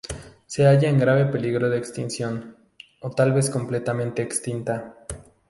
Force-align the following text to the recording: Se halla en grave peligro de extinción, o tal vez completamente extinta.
Se 0.47 0.65
halla 0.65 0.89
en 0.89 0.97
grave 0.97 1.27
peligro 1.27 1.69
de 1.69 1.77
extinción, 1.77 2.57
o 3.01 3.11
tal 3.11 3.33
vez 3.33 3.51
completamente 3.51 4.23
extinta. 4.23 4.95